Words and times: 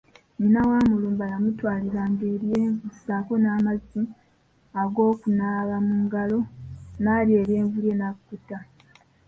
Nnyina 0.35 0.59
wa 0.69 0.79
Mulumba 0.89 1.25
yamutwalinga 1.31 2.23
eryenvu 2.33 2.87
saaako 3.03 3.33
n’amazzi 3.39 4.01
ag’okunaaba 4.81 5.75
mu 5.87 5.95
ngalo 6.03 6.39
ng’alya 7.01 7.35
eryenvu 7.43 7.77
lye 7.83 7.93
ng’akkuta. 7.97 8.57